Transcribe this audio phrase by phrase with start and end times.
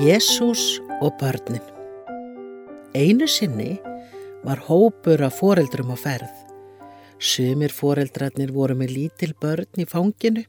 [0.00, 1.60] Jésús og börnin
[2.94, 3.78] Einu sinni
[4.42, 6.32] var hópur af foreldrum á ferð.
[7.20, 10.46] Sumir foreldrarnir voru með lítil börn í fanginu.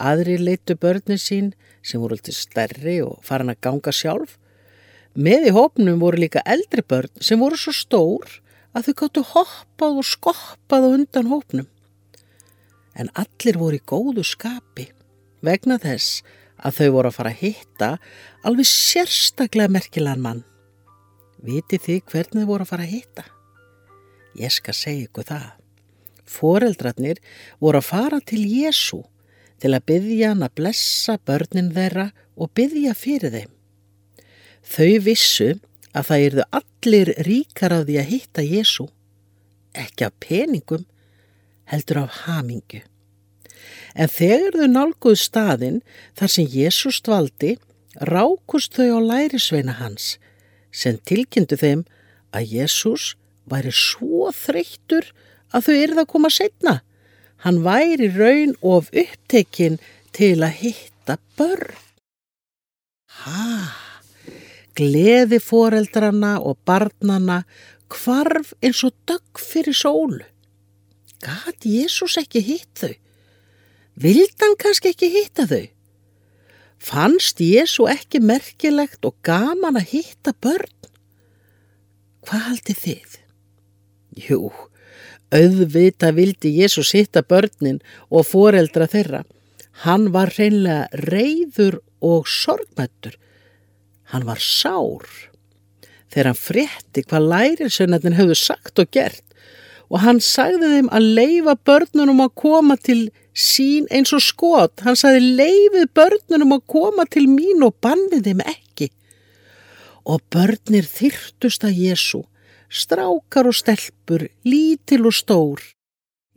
[0.00, 1.50] Aðri leitu börnin sín
[1.82, 4.38] sem voru alltaf stærri og farin að ganga sjálf.
[5.12, 8.38] Með í hópnum voru líka eldri börn sem voru svo stór
[8.72, 11.68] að þau gáttu hoppað og skoppað undan hópnum.
[12.96, 14.88] En allir voru í góðu skapi
[15.44, 16.40] vegna þess að
[16.72, 17.88] þau voru að fara að hitta
[18.48, 20.44] alveg sérstaklega merkilegan mann.
[21.44, 23.24] Viti þið hvernig þau voru að fara að hitta?
[24.40, 25.50] Ég skal segja ykkur það.
[26.24, 27.20] Foreldrarnir
[27.60, 29.02] voru að fara til Jésu
[29.60, 32.08] til að byggja hann að blessa börnin þeirra
[32.40, 33.52] og byggja fyrir þeim.
[34.64, 35.50] Þau vissu
[35.94, 38.88] að það erðu allir ríkar af því að hitta Jésu,
[39.76, 40.88] ekki af peningum,
[41.70, 42.82] heldur af hamingu.
[43.94, 45.80] En þegar þau nálguðu staðin
[46.18, 47.54] þar sem Jésús dvaldi,
[48.02, 50.16] rákust þau á lærisveina hans
[50.74, 51.84] sem tilkynntu þeim
[52.34, 53.12] að Jésús
[53.46, 55.12] væri svo þreyttur
[55.54, 56.74] að þau erða að koma setna.
[57.44, 59.78] Hann væri raun of upptekinn
[60.16, 61.78] til að hitta börn.
[63.22, 63.70] Hæ?
[64.74, 67.44] Gleði foreldrana og barnana
[67.92, 70.24] kvarf eins og dögg fyrir sólu.
[71.22, 72.94] Gati Jésús ekki hitt þau?
[73.94, 75.64] Vild hann kannski ekki hitta þau?
[76.84, 80.72] Fannst Jésu ekki merkilegt og gaman að hitta börn?
[82.24, 83.18] Hvað haldi þið?
[84.26, 84.40] Jú,
[85.34, 89.22] auðvita vildi Jésu hitta börnin og foreldra þeirra.
[89.84, 93.16] Hann var reynlega reyður og sorgmættur.
[94.12, 95.06] Hann var sár.
[96.10, 99.22] Þegar hann frétti hvað lærinsögnarnir höfðu sagt og gert
[99.90, 103.00] og hann sagði þeim að leifa börnunum að koma til
[103.34, 104.80] sín eins og skot.
[104.86, 108.90] Hann sagði leifið börnunum að koma til mín og bannið þeim ekki.
[110.06, 112.22] Og börnir þyrtust að Jésu,
[112.68, 115.62] strákar og stelpur, lítil og stór.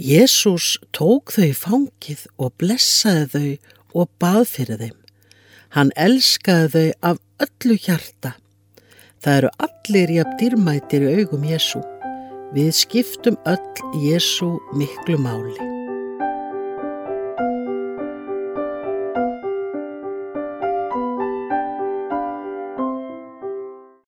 [0.00, 4.96] Jésús tók þau fangið og blessaði þau og bað fyrir þeim.
[5.76, 8.34] Hann elskaði þau af öllu hjarta.
[9.20, 11.82] Það eru allir jafn dýrmættir í augum Jésu.
[12.56, 15.69] Við skiptum öll Jésu miklu máli.